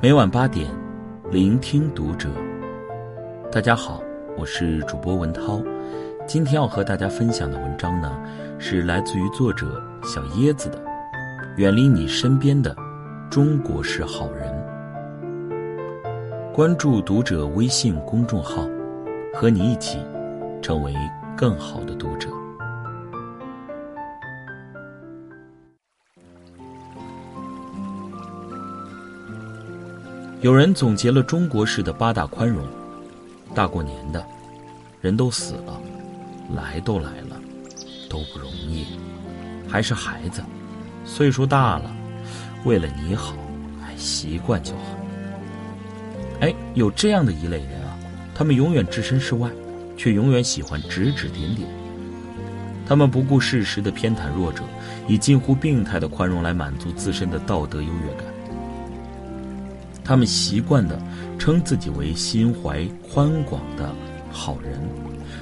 [0.00, 0.68] 每晚八点，
[1.28, 2.28] 聆听读者。
[3.50, 4.00] 大家好，
[4.36, 5.60] 我是主播文涛。
[6.24, 8.16] 今天要和大家分享的文章呢，
[8.60, 10.78] 是来自于作者小椰子的
[11.56, 12.76] 《远离你身边的
[13.28, 14.48] 中国式好人》。
[16.52, 18.68] 关注读者微信公众号，
[19.34, 19.98] 和你一起
[20.62, 20.94] 成为
[21.36, 22.28] 更好的读者。
[30.40, 32.64] 有人总结了中国式的八大宽容：
[33.56, 34.24] 大过年的，
[35.00, 35.80] 人都死了，
[36.54, 37.36] 来都来了，
[38.08, 38.86] 都不容易，
[39.68, 40.40] 还是孩子，
[41.04, 41.90] 岁数大了，
[42.64, 43.34] 为了你好，
[43.82, 44.82] 哎，习惯就好。
[46.38, 47.98] 哎，有这样的一类人啊，
[48.32, 49.50] 他们永远置身事外，
[49.96, 51.68] 却永远喜欢指指点点。
[52.86, 54.62] 他们不顾事实的偏袒弱者，
[55.08, 58.24] 以近乎病态的宽容来满足自身的道德优越感。
[60.08, 60.98] 他们习惯的
[61.38, 63.94] 称自己为心怀宽广的
[64.32, 64.80] 好人，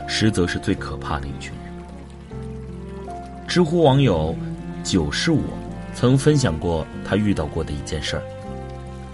[0.08, 3.14] 实则是最可怕的一群人。
[3.46, 4.34] 知乎网友
[4.82, 5.40] “九是我”
[5.94, 8.22] 曾分享过他遇到过的一件事儿。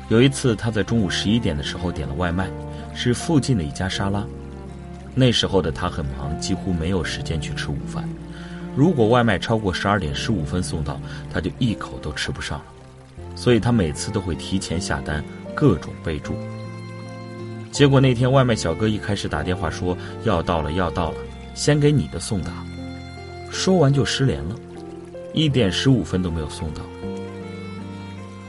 [0.09, 2.49] 有一次，他在中午十一点的时候点了外卖，
[2.95, 4.25] 是附近的一家沙拉。
[5.15, 8.09] 那时候的他很忙，几乎没有时间去吃午饭。
[8.75, 10.99] 如果外卖超过十二点十五分送到，
[11.31, 12.65] 他就一口都吃不上了。
[13.35, 15.23] 所以他每次都会提前下单。
[15.55, 16.35] 各种备注。
[17.71, 21.19] 结果那天外卖小哥一开始打电话说要到了要到了，
[21.55, 22.53] 先给你的送达。
[23.51, 24.57] 说完就失联了，
[25.33, 26.83] 一点十五分都没有送到。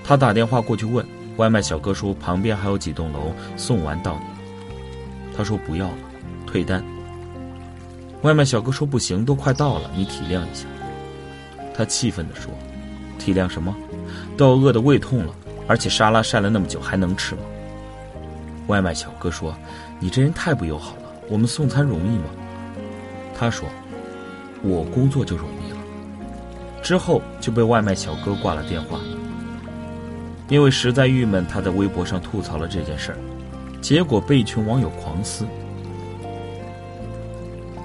[0.04, 1.06] 他打电话过去问
[1.38, 4.26] 外卖小哥说旁边还有几栋楼送完到你。
[5.36, 5.98] 他说不要了，
[6.46, 6.84] 退单。
[8.22, 10.66] 外卖小哥说不行，都快到了，你体谅一下。
[11.74, 12.54] 他气愤地说
[13.18, 13.76] ：“体谅什么？
[14.38, 15.34] 都要饿得胃痛了。”
[15.68, 17.42] 而且沙拉晒了那么久还能吃吗？
[18.68, 19.54] 外卖小哥说
[20.00, 21.02] ：“你这人太不友好了。
[21.30, 22.26] 我们送餐容易吗？”
[23.38, 23.68] 他说
[24.64, 25.78] ：“我工作就容易了。”
[26.82, 29.00] 之后就被外卖小哥挂了电话。
[30.50, 33.18] 因为实在郁闷，他在微博上吐槽了这件事儿，
[33.82, 35.46] 结果被一群网友狂撕。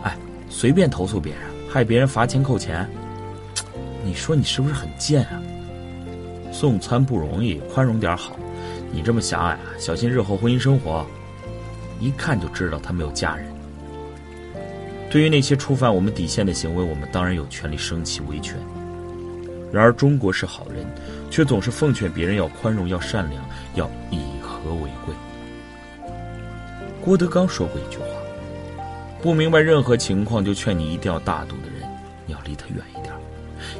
[0.02, 0.16] 哎，
[0.48, 2.88] 随便投诉别人，害别人罚钱扣钱，
[4.04, 5.40] 你说你是不是很贱啊？
[6.52, 8.36] 送餐不容易，宽容点好。
[8.90, 11.06] 你这么狭隘，小心日后婚姻生活。
[12.00, 13.46] 一看就知道他没有嫁人。
[15.10, 18.56] 对于那些触犯我们底线的行为，我们当然有权利生气维权。
[19.72, 20.86] 然而，中国是好人，
[21.30, 23.44] 却总是奉劝别人要宽容、要善良、
[23.74, 25.14] 要以和为贵。
[27.04, 28.04] 郭德纲说过一句话
[29.20, 31.88] ：“不明白任何情况就劝你一定要大度的人，
[32.26, 33.12] 你要离他远一点，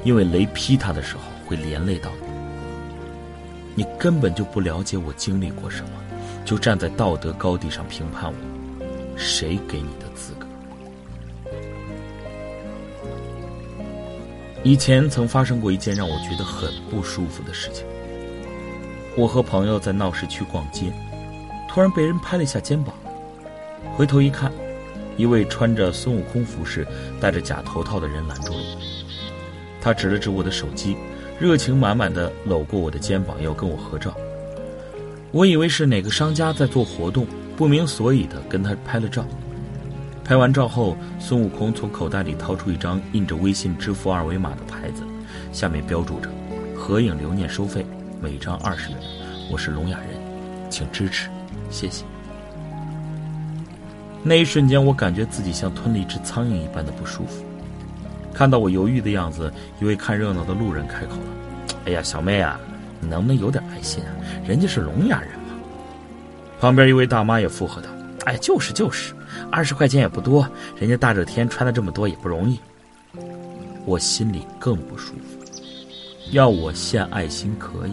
[0.05, 2.29] 因为雷劈他的时候会连累到你。”
[3.79, 5.91] 你根本就不了解我经历过什么，
[6.45, 8.37] 就站在道德高地上评判我，
[9.17, 10.49] 谁给你的资格？
[14.65, 17.87] 以前曾发生过一件让我觉得很不舒服的事情。
[19.17, 20.93] 我和朋友在闹市区逛街，
[21.69, 22.93] 突然被人拍了一下肩膀，
[23.97, 24.53] 回头一看，
[25.17, 26.85] 一位穿着孙悟空服饰、
[27.21, 28.81] 戴着假头套的人拦住了我，
[29.81, 30.97] 他指了指我的手机。
[31.39, 34.13] 热情满满的搂过我的肩膀，要跟我合照。
[35.31, 37.25] 我以为是哪个商家在做活动，
[37.57, 39.25] 不明所以的跟他拍了照。
[40.25, 45.05] 拍完照后，孙悟空从口袋里掏出一张印着微信支付二维码的牌子，
[45.53, 46.29] 下面标注着
[46.77, 47.87] “合影留念收费，
[48.21, 48.99] 每张二十元”。
[49.51, 50.09] 我是聋哑人，
[50.69, 51.31] 请支持，
[51.71, 52.05] 谢谢。
[54.25, 57.45] 那一瞬间，我感觉自己像吞了一只苍蝇一般的不舒服。
[58.33, 62.59] 看到我犹豫的样子，一位看热闹的路人开口了：“哎呀，小妹啊，
[63.01, 64.11] 你能不能有点爱心啊？
[64.47, 65.55] 人家是聋哑人嘛。”
[66.61, 67.89] 旁边一位大妈也附和道
[68.27, 69.13] ：“哎，就是就是，
[69.51, 72.61] 二十块钱也不多，人家大热天穿的这么多也不容易。”
[73.85, 75.39] 我心里更不舒服。
[76.31, 77.93] 要我献爱心可以，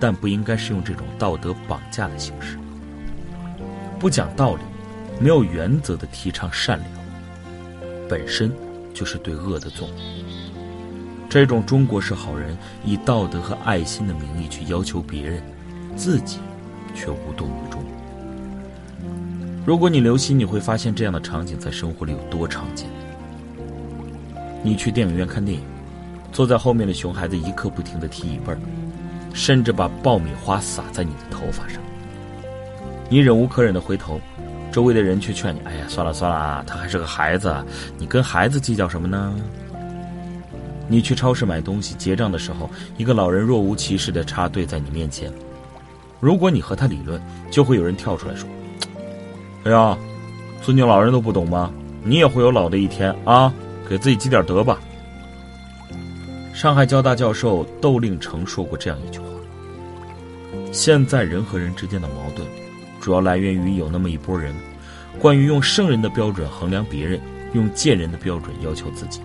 [0.00, 2.58] 但不应该是用这种道德绑架的形式。
[4.00, 4.62] 不讲道理、
[5.20, 6.90] 没有原则的提倡善良，
[8.08, 8.52] 本身。
[8.96, 9.98] 就是对恶的纵容。
[11.28, 15.42] 这种中国式好人以道德和爱心的名义去要求别人，
[15.94, 16.38] 自己
[16.94, 17.84] 却无动于衷。
[19.66, 22.88] 如果你留心，你会发现这样的场景在生活里有多常见。
[24.62, 25.62] 你去电影院看电影，
[26.32, 28.58] 坐在后面的熊孩子一刻不停的踢椅背儿，
[29.34, 31.82] 甚至把爆米花洒在你的头发上。
[33.10, 34.18] 你忍无可忍的回头。
[34.76, 37.64] 周围的人却劝你：“哎呀，算了算了，他还是个孩子，
[37.96, 39.34] 你跟孩子计较什么呢？”
[40.86, 42.68] 你去超市买东西，结账的时候，
[42.98, 45.32] 一个老人若无其事的插队在你面前，
[46.20, 47.18] 如果你和他理论，
[47.50, 48.46] 就会有人跳出来说
[49.64, 49.96] ：“哎呀，
[50.60, 51.72] 尊敬老人都不懂吗？
[52.04, 53.50] 你也会有老的一天啊，
[53.88, 54.78] 给自己积点德吧。”
[56.52, 59.24] 上海交大教授窦令成说过这样一句话
[60.70, 62.46] ：“现在人和人之间的矛盾，
[63.06, 64.52] 主要来源于有那么一波人，
[65.20, 67.20] 关于用圣人的标准衡量别人，
[67.52, 69.20] 用贱人的标准要求自己。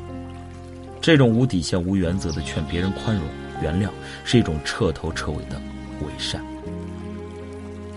[1.02, 3.26] 这种无底线、无原则的劝别人宽容、
[3.60, 3.90] 原谅，
[4.24, 5.60] 是一种彻头彻尾的
[6.02, 6.40] 伪善。”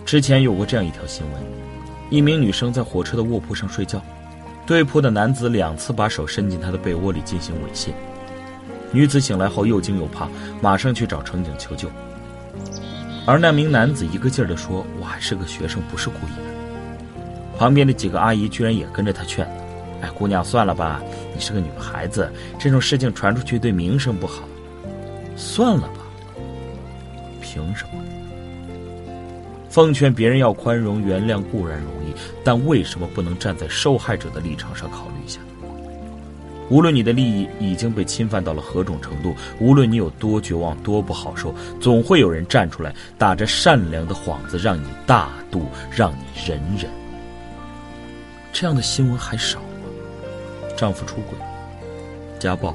[0.06, 1.42] 之前有过这样一条新闻：
[2.08, 4.00] 一名女生在火车的卧铺上睡觉，
[4.66, 7.90] 对铺的男子两次把手伸进她的被窝里进行猥亵。
[8.90, 10.30] 女子醒来后又惊又怕，
[10.62, 11.90] 马上去找乘警求救。
[13.26, 16.54] 而那名男子一个劲儿地说：“我还是个学生，不是故意的。”
[17.58, 19.46] 旁边的几个阿姨居然也跟着他劝
[20.02, 21.00] ：“哎，姑娘，算了吧，
[21.34, 24.42] 你是个女孩子，这种事情传出去对名声不好。
[25.36, 26.04] 算了吧，
[27.40, 28.02] 凭什么？”
[29.70, 35.40] 奉劝别人要宽容原谅固然容易，但为什么不能站在受害者的立场上考虑一下？
[36.70, 46.90] 无论你的利益已经被侵犯到了何种程度，无论你有多绝望、多不好受，总会有人站出来，打着善良的幌子，让你大度，让你忍忍。
[48.52, 49.66] 这样的新闻还少吗？
[50.76, 51.38] 丈夫出轨、
[52.38, 52.74] 家暴，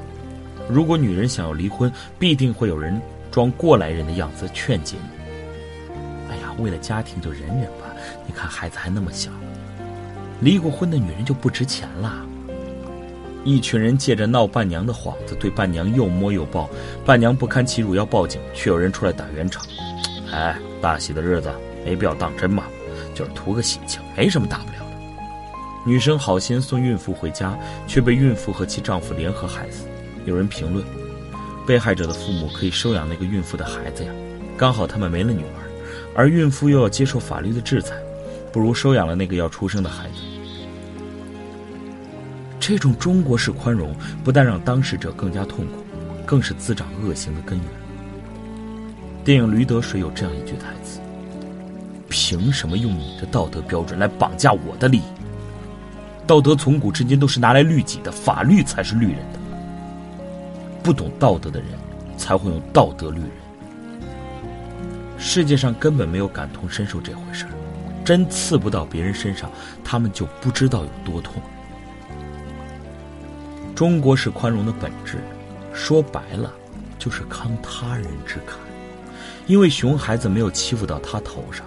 [0.68, 3.00] 如果女人想要离婚，必定会有人
[3.30, 5.92] 装过来人的样子劝解你。
[6.30, 7.86] 哎呀为了家庭就忍忍吧，
[8.26, 9.30] 你看孩子还那么小，
[10.40, 12.24] 离过婚的女人就不值钱了。
[13.44, 16.68] 一群人借着闹伴娘的幌子，对伴娘又摸又抱，
[17.04, 19.64] 伴娘不堪其辱要报警，却有人出来打圆场。
[20.30, 21.50] 哎，大喜的日子
[21.84, 22.64] 没必要当真嘛，
[23.14, 24.86] 就是图个喜庆，没什么大不了的。
[25.86, 29.86] 女生好心送孕妇回家，却被孕妇和其丈夫联合害死。
[30.26, 30.84] 有人评论，
[31.66, 34.12] 被害者的父母可以收养那个孕妇的孩子呀，
[34.58, 35.66] 刚好他们没了女儿。
[36.14, 37.94] 而孕妇又要接受法律的制裁，
[38.52, 40.16] 不如收养了那个要出生的孩子。
[42.70, 45.84] 这种中国式宽容，不但让当事者更加痛苦，
[46.24, 47.66] 更是滋长恶行的根源。
[49.24, 51.00] 电影《驴得水》有这样一句台词
[52.08, 55.02] ：“凭什么用你的道德标准来绑架我的利益？
[56.28, 59.40] 道德从古至今都是拿来律己的，法律才是律人的。
[60.80, 61.70] 不懂道德的人，
[62.16, 63.30] 才会用道德律人。”
[65.18, 67.50] 世界上根本没有感同身受这回事儿，
[68.04, 69.50] 针刺不到别人身上，
[69.82, 71.42] 他们就不知道有多痛。
[73.80, 75.16] 中国式宽容的本质，
[75.72, 76.52] 说白了，
[76.98, 78.52] 就是慷他人之慨。
[79.46, 81.64] 因为熊孩子没有欺负到他头上，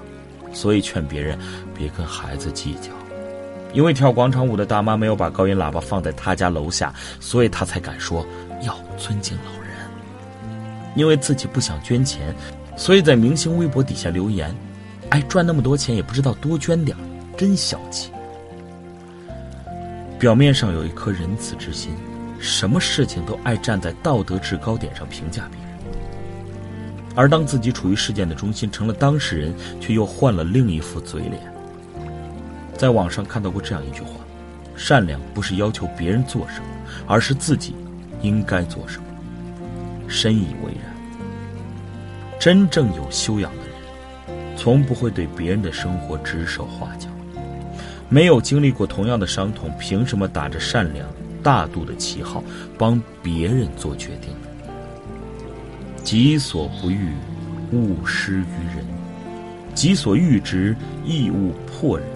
[0.54, 1.36] 所以劝别人
[1.76, 2.92] 别跟孩子计较；
[3.74, 8.24] 因为跳广场舞的大妈没有把高音喇叭放在他家楼下，所以他才敢说
[8.62, 9.72] 要尊敬老人；
[10.96, 12.32] 因为自己不想捐钱。
[12.78, 14.56] 所以在明星微博底下留言，
[15.10, 16.96] 哎，赚那么多钱也不知道多捐点
[17.36, 18.12] 真小气。
[20.24, 21.92] 表面上有一颗仁慈之心，
[22.40, 25.78] 什么事情都爱站在道德制高点上评价别人，
[27.14, 31.42] 而当自己处于事件的中心，成了当事人，却又换了另一副嘴脸。
[32.78, 34.12] 在网上看到过这样一句话：
[34.78, 36.68] 善良不是要求别人做什么，
[37.06, 37.76] 而是自己
[38.22, 39.04] 应该做什么。
[40.08, 42.40] 深以为然。
[42.40, 47.10] 真正有修养的人，从不会对别人的生活指手画脚。
[48.14, 51.10] 没有经历过同样的伤痛，凭什么打着善良、
[51.42, 52.44] 大度的旗号
[52.78, 54.30] 帮别人做决定？
[56.04, 57.10] 己所不欲，
[57.72, 58.86] 勿施于人；
[59.74, 62.08] 己所欲之，亦勿迫人。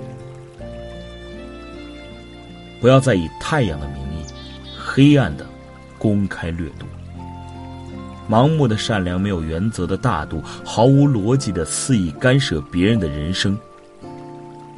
[2.79, 4.23] 不要再以太阳的名义，
[4.77, 5.47] 黑暗的
[5.97, 6.87] 公开掠夺。
[8.29, 13.57] 盲目的善良，没有原则的大度，毫无逻辑的肆意干涉别人的人生，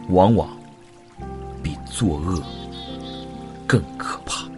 [0.08, 0.50] 往往
[2.00, 2.42] 作恶
[3.68, 4.49] 更可怕。